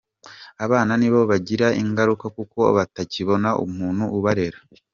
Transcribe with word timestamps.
Abana 0.65 0.91
nibo 0.97 1.19
bagira 1.31 1.67
ingaruka 1.81 2.25
kuko 2.37 2.59
batakibona 2.77 3.49
umuntu 3.65 4.03
ubarera. 4.17 4.59